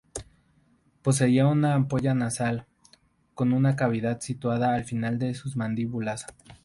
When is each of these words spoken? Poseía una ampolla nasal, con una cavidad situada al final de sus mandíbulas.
Poseía 1.03 1.45
una 1.45 1.75
ampolla 1.75 2.15
nasal, 2.15 2.65
con 3.35 3.53
una 3.53 3.75
cavidad 3.75 4.19
situada 4.19 4.73
al 4.73 4.83
final 4.83 5.19
de 5.19 5.35
sus 5.35 5.55
mandíbulas. 5.55 6.25